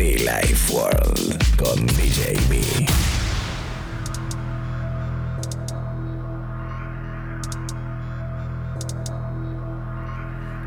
[0.00, 2.34] Be Life World con DJ.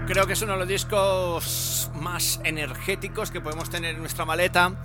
[0.05, 4.75] Creo que es uno de los discos más energéticos que podemos tener en nuestra maleta.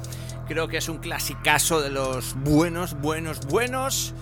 [0.46, 4.14] Creo que es un clasicazo de los buenos, buenos, buenos.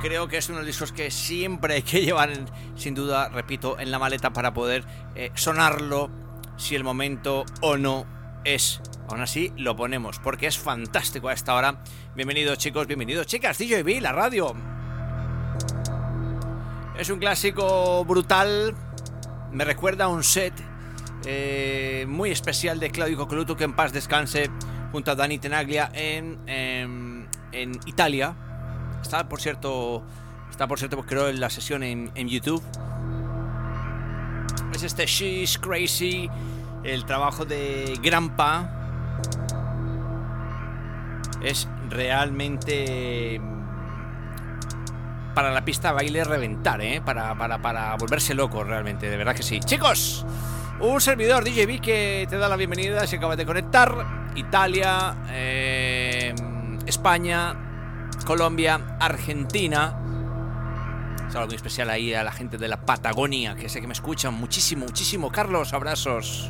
[0.00, 2.32] Creo que es uno de los discos que siempre hay que llevar,
[2.74, 4.84] sin duda, repito, en la maleta para poder
[5.14, 6.10] eh, sonarlo
[6.56, 8.80] si el momento o no es.
[9.08, 11.82] Aún así, lo ponemos porque es fantástico a esta hora.
[12.14, 14.54] Bienvenidos chicos, bienvenidos chicas, DJB, la radio.
[16.98, 18.74] Es un clásico brutal,
[19.52, 20.52] me recuerda a un set
[21.24, 24.50] eh, muy especial de Claudio Cocoluto que en paz descanse
[24.92, 28.34] junto a Dani Tenaglia en, en, en Italia.
[29.02, 30.02] Está por cierto,
[30.50, 32.62] está por cierto creo en la sesión en, en YouTube.
[34.74, 36.28] Es este She's Crazy,
[36.88, 38.70] el trabajo de Grampa.
[41.42, 43.40] Es realmente
[45.34, 47.00] para la pista baile reventar, ¿eh?
[47.04, 49.60] Para, para, para volverse loco realmente, de verdad que sí.
[49.60, 50.26] Chicos,
[50.80, 54.28] un servidor DJB que te da la bienvenida si acabas de conectar.
[54.34, 56.34] Italia, eh,
[56.86, 59.96] España, Colombia, Argentina.
[61.28, 64.34] Saludo muy especial ahí a la gente de la Patagonia, que sé que me escuchan
[64.34, 65.30] muchísimo, muchísimo.
[65.30, 66.48] Carlos, abrazos.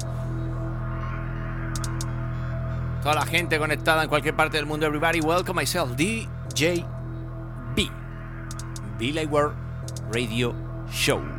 [3.02, 4.86] Toda la gente conectada en cualquier parte del mundo.
[4.86, 6.84] Everybody, welcome myself, DJ
[7.76, 7.88] B.
[8.98, 9.54] Billy World
[10.12, 10.53] Radio
[10.91, 11.38] Show.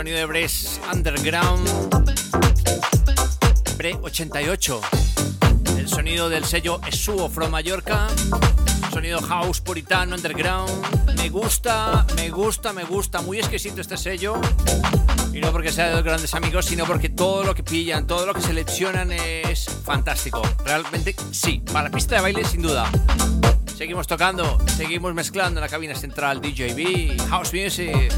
[0.00, 1.68] Sonido de Brace Underground.
[3.76, 4.80] Bre 88.
[5.76, 8.06] El sonido del sello Esuo from Mallorca.
[8.90, 10.70] Sonido house puritano underground.
[11.18, 13.20] Me gusta, me gusta, me gusta.
[13.20, 14.40] Muy exquisito este sello.
[15.34, 18.24] Y no porque sea de los grandes amigos, sino porque todo lo que pillan, todo
[18.24, 20.40] lo que seleccionan es fantástico.
[20.64, 22.90] Realmente sí, para la pista de baile sin duda.
[23.76, 28.10] Seguimos tocando, seguimos mezclando en la cabina central DJB, House Music.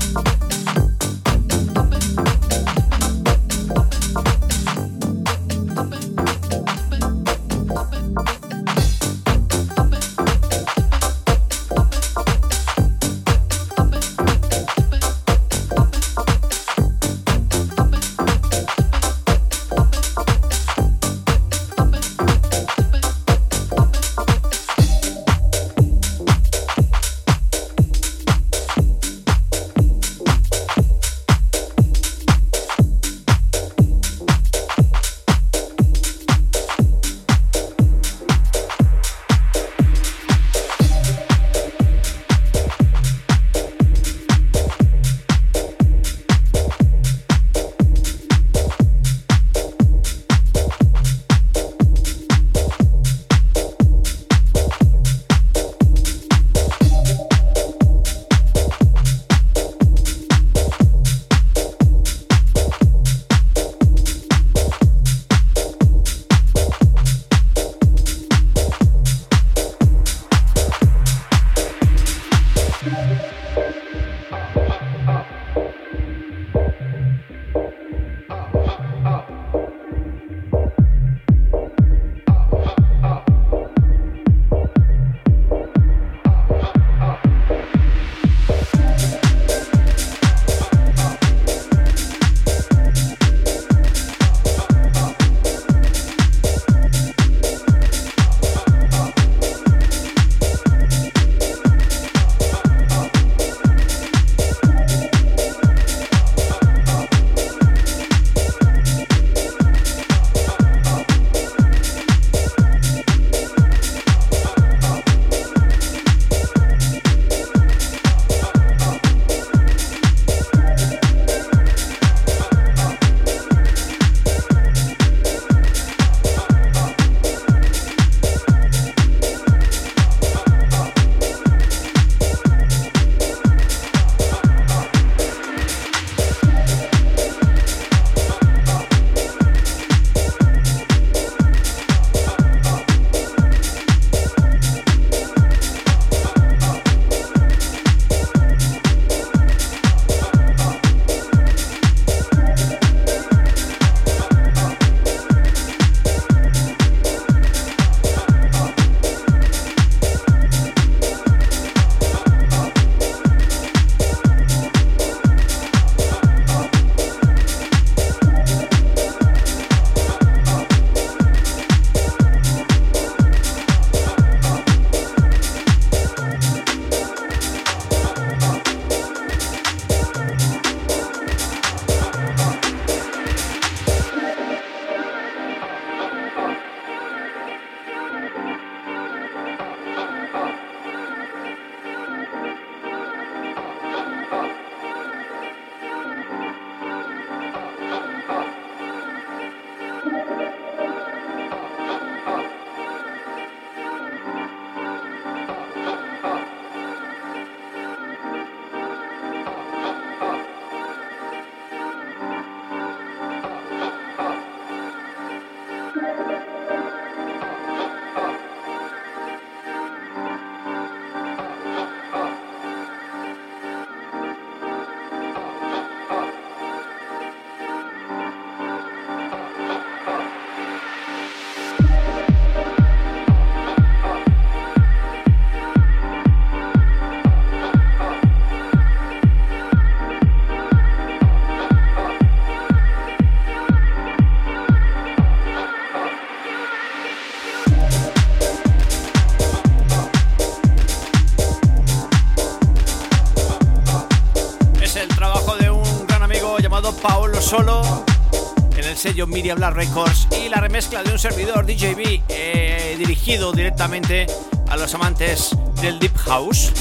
[259.22, 264.26] Sello Miriam Records y la remezcla de un servidor DJB eh, dirigido directamente
[264.68, 266.72] a los amantes del Deep House.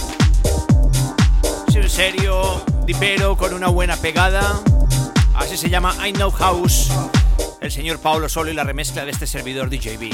[1.67, 4.59] Es un serio dipero con una buena pegada.
[5.35, 6.91] Así se llama I Know House.
[7.59, 10.11] El señor Paulo Solo y la remezcla de este servidor DJB.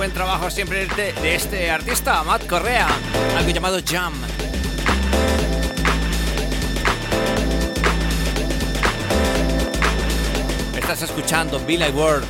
[0.00, 2.88] Buen trabajo siempre de, de este artista, Matt Correa,
[3.36, 4.14] algo llamado Jam.
[10.74, 12.24] Estás escuchando Billy Ward,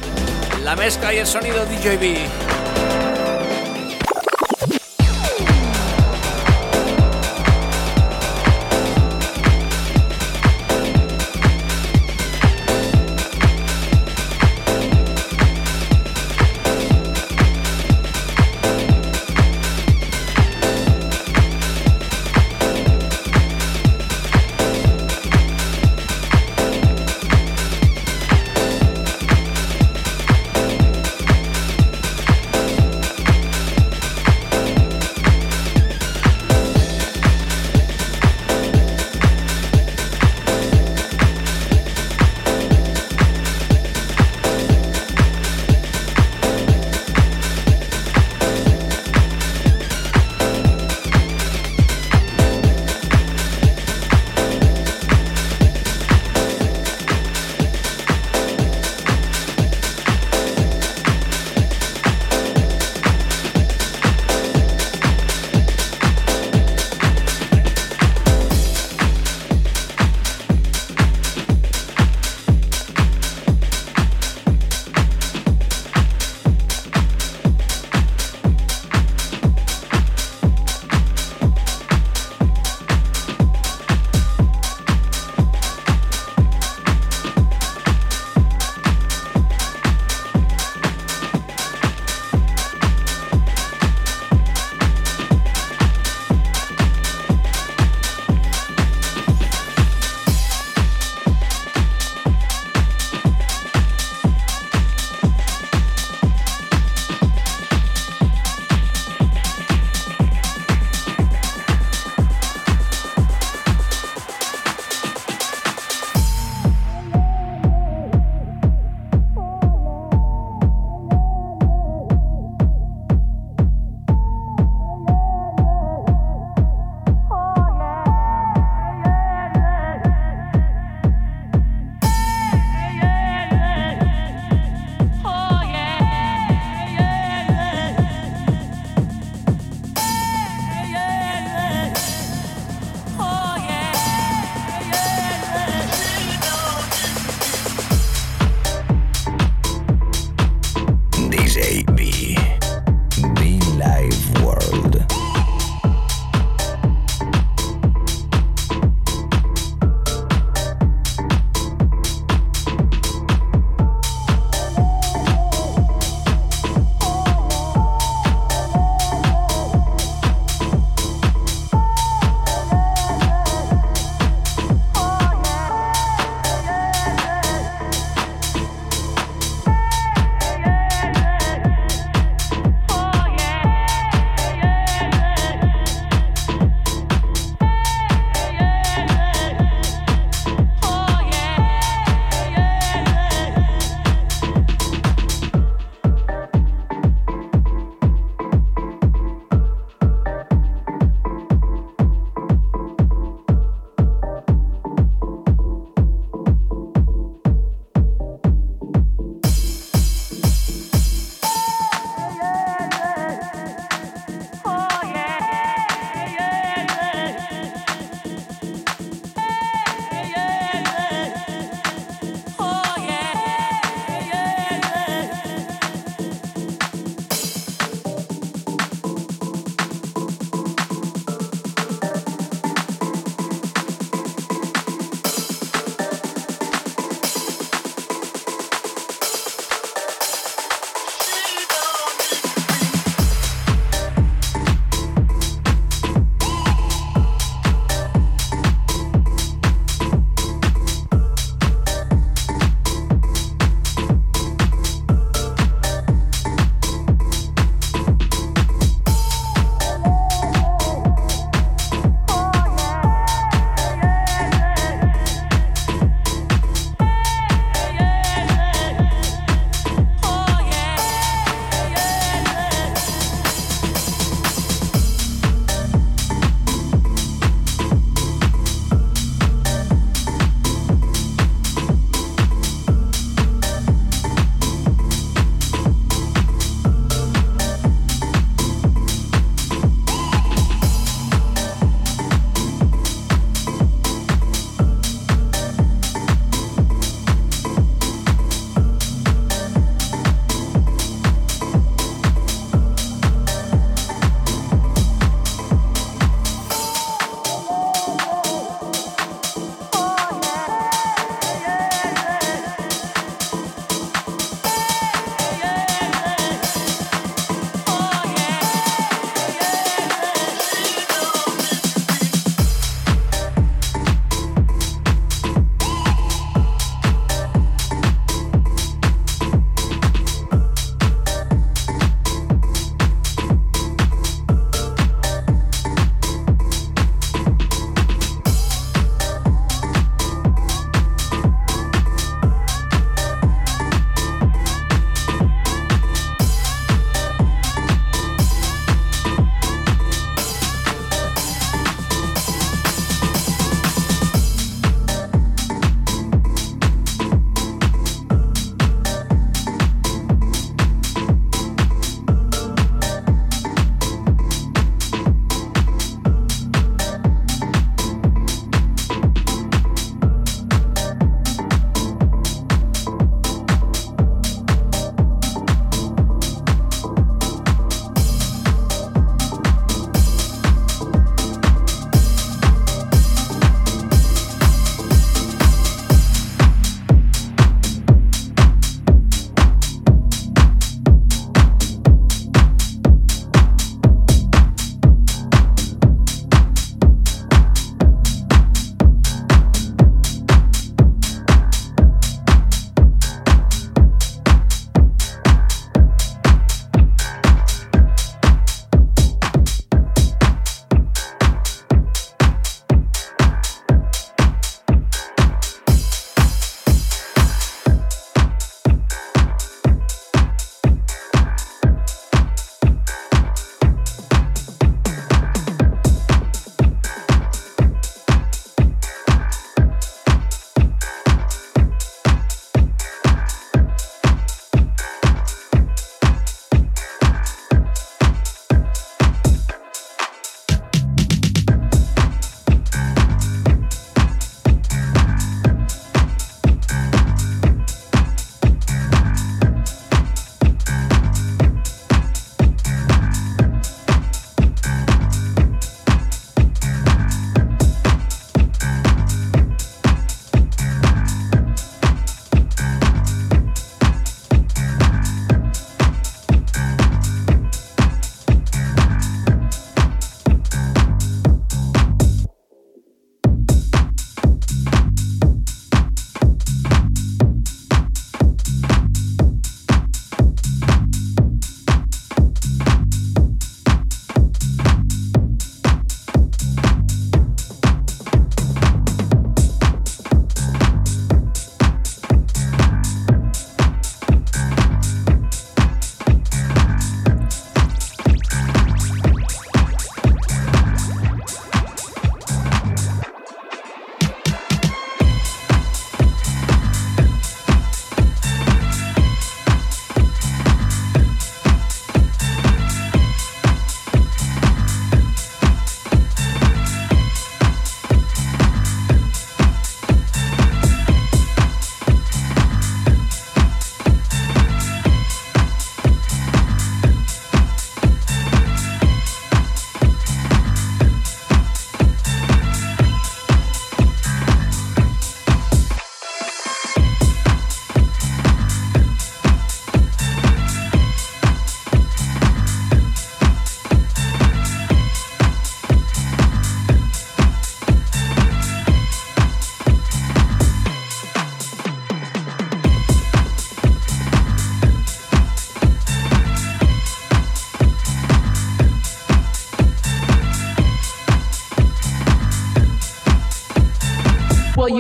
[0.64, 2.59] la mezcla y el sonido DJB.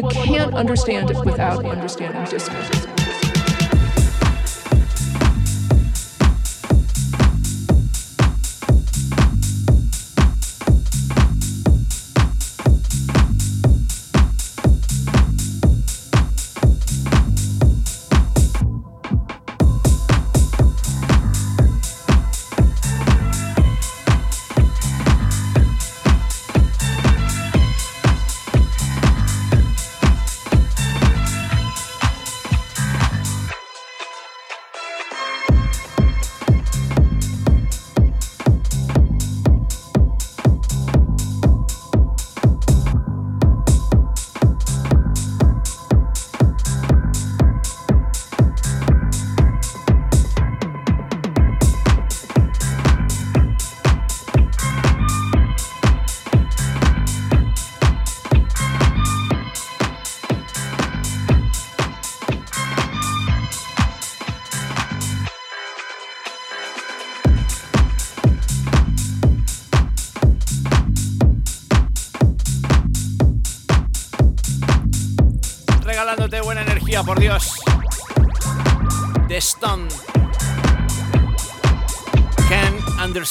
[0.02, 2.99] You can't understand it without understanding disco.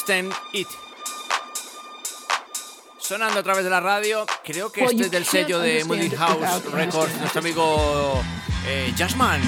[0.09, 0.67] Understand it.
[2.97, 4.25] Sonando a través de la radio.
[4.43, 8.21] Creo que Well, este es del sello de Moody House Records, nuestro amigo
[8.65, 9.41] eh, Jazzman.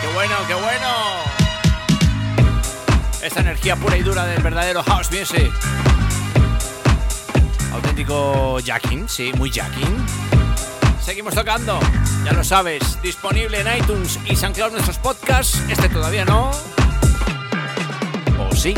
[0.00, 0.88] ¡Qué bueno, qué bueno!
[3.22, 5.52] Esta energía pura y dura del verdadero house music.
[7.72, 10.37] Auténtico jacking, sí, muy jacking.
[11.08, 11.80] Seguimos tocando,
[12.22, 15.58] ya lo sabes, disponible en iTunes y SoundCloud nuestros podcasts.
[15.70, 16.50] Este todavía no.
[18.38, 18.74] O sí.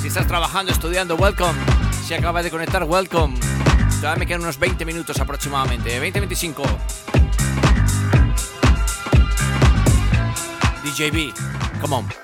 [0.00, 1.58] Si estás trabajando, estudiando, welcome.
[2.06, 3.36] Si acabas de conectar, welcome.
[4.00, 6.62] Todavía me quedan unos 20 minutos aproximadamente, 20-25.
[10.84, 12.21] DJB, come on.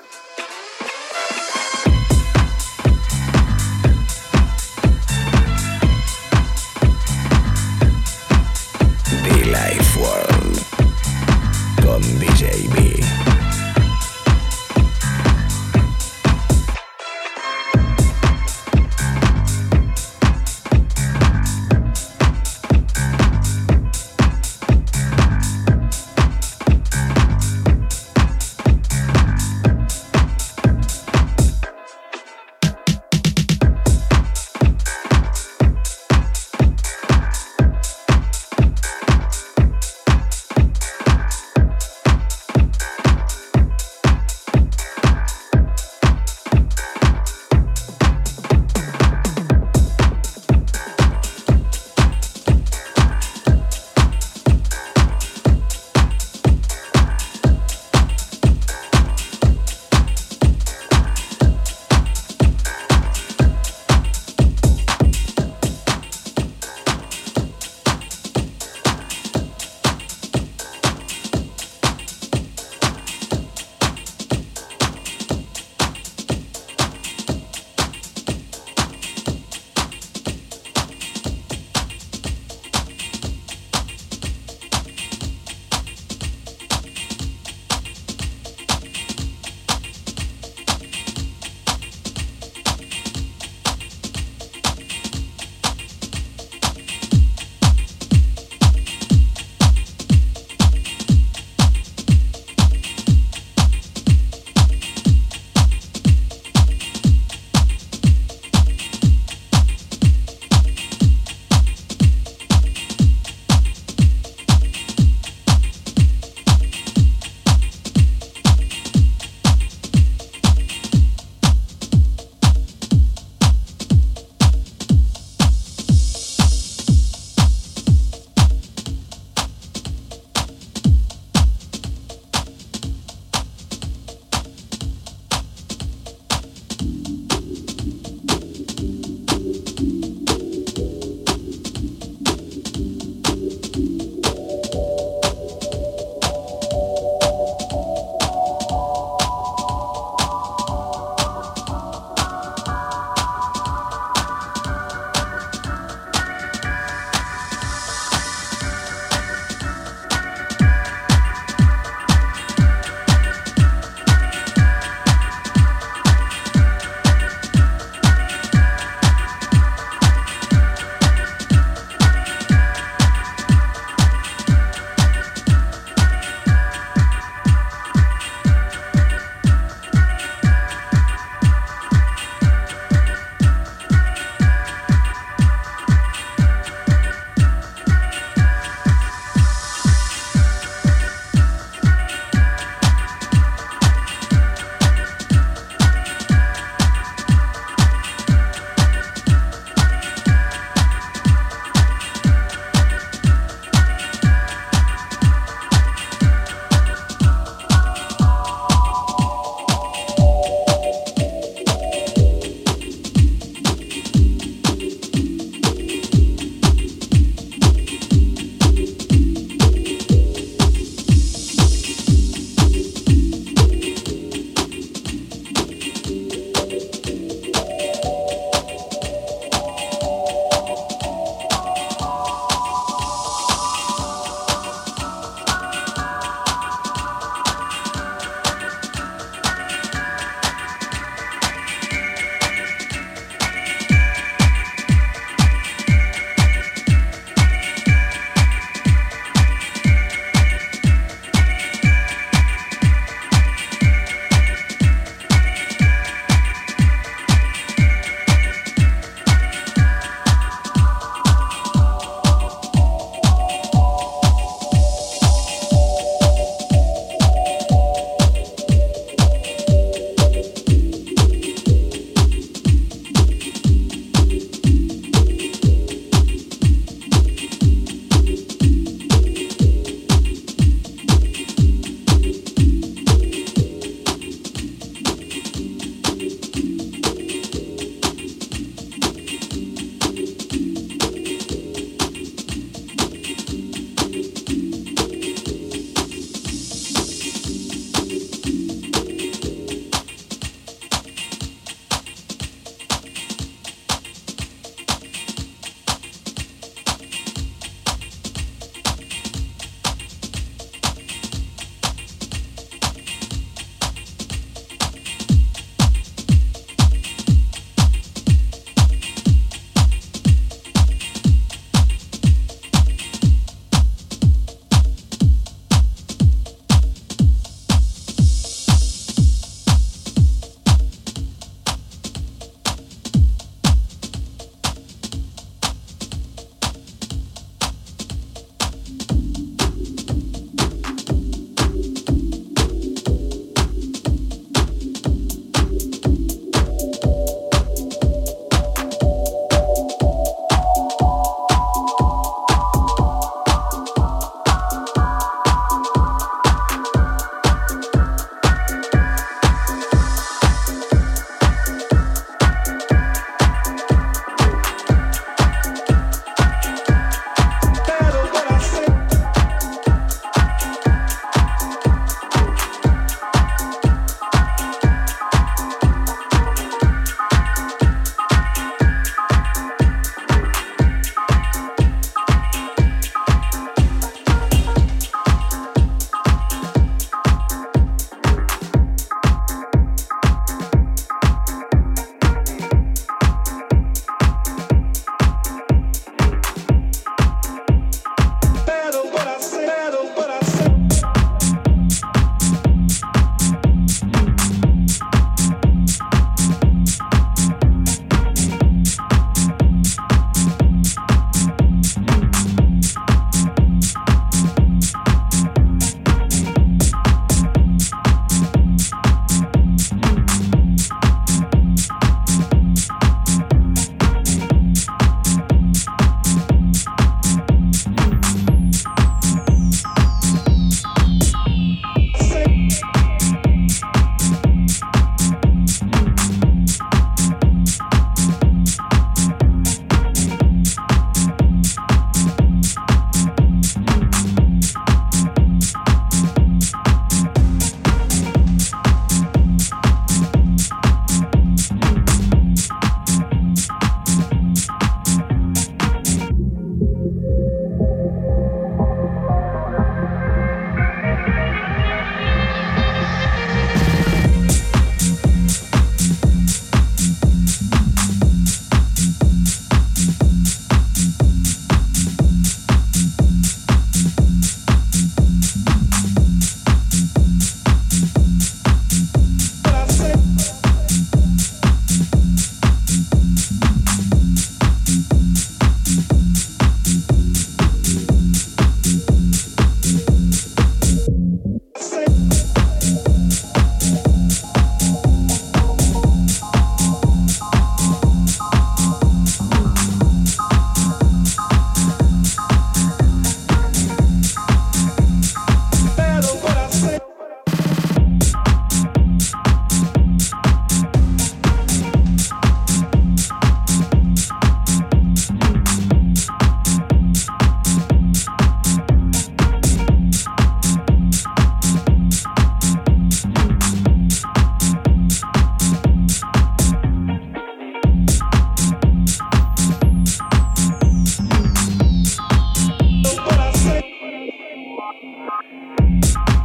[536.01, 536.38] Bye.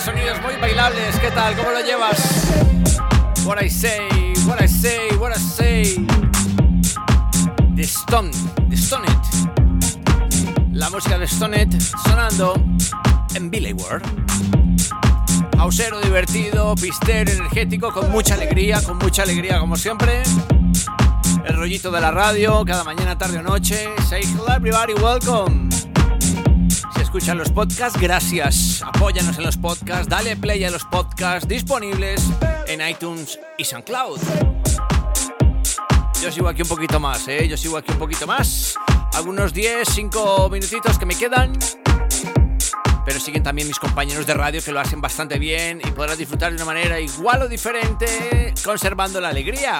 [0.00, 1.18] Sonidos muy bailables.
[1.18, 1.54] ¿Qué tal?
[1.56, 2.46] ¿Cómo lo llevas?
[3.44, 4.08] What I say,
[4.46, 6.06] what I say, what I say.
[7.74, 8.30] The Stone,
[8.68, 9.10] The Stonet.
[10.72, 12.54] La música de Stonet sonando
[13.34, 14.04] en Billy World.
[15.58, 20.22] Hausero divertido, pistero, energético, con mucha alegría, con mucha alegría como siempre.
[21.44, 23.88] El rollito de la radio, cada mañana, tarde o noche.
[24.08, 25.68] Say hello everybody, welcome.
[27.20, 28.82] Si escuchan los podcasts, gracias.
[28.82, 32.24] Apóyanos en los podcasts, dale play a los podcasts disponibles
[32.66, 34.18] en iTunes y SoundCloud.
[36.22, 37.46] Yo sigo aquí un poquito más, ¿eh?
[37.46, 38.74] Yo sigo aquí un poquito más.
[39.12, 41.52] Algunos 10, 5 minutitos que me quedan.
[43.04, 46.48] Pero siguen también mis compañeros de radio que lo hacen bastante bien y podrás disfrutar
[46.52, 49.78] de una manera igual o diferente, conservando la alegría.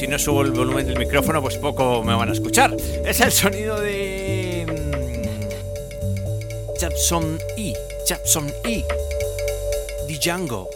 [0.00, 2.74] Si no subo el volumen del micrófono, pues poco me van a escuchar.
[3.04, 4.92] Es el sonido de mm,
[6.80, 7.74] Japson E,
[8.08, 8.82] Japson E,
[10.08, 10.70] Django.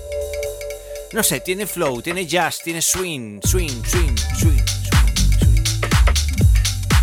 [1.14, 4.66] No sé, tiene flow, tiene jazz, tiene swing, swing, swing, swing, swing,
[5.38, 5.64] swing.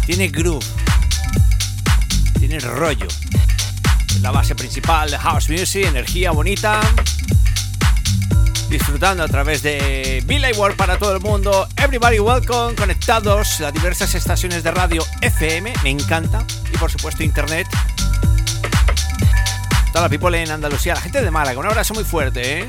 [0.05, 0.63] Tiene groove,
[2.37, 3.07] tiene rollo.
[4.21, 6.81] La base principal de house music, energía bonita
[8.71, 11.67] disfrutando a través de Billy World para todo el mundo.
[11.75, 16.45] Everybody welcome, conectados a diversas estaciones de radio FM, me encanta.
[16.73, 17.67] Y por supuesto internet.
[19.91, 22.67] Toda la people en Andalucía, la gente de Málaga, un abrazo muy fuerte, ¿eh?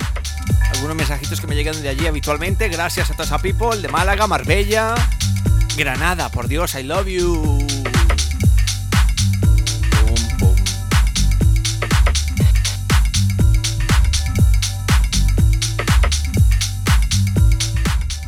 [0.74, 2.68] Algunos mensajitos que me llegan de allí habitualmente.
[2.68, 4.96] Gracias a toda esa people de Málaga, Marbella,
[5.76, 7.91] Granada, por Dios, I love you.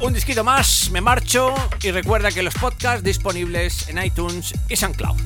[0.05, 5.17] Un disquito más, me marcho y recuerda que los podcasts disponibles en iTunes y SoundCloud.